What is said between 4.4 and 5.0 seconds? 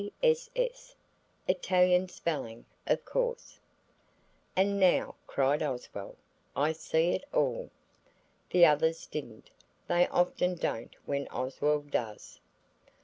"And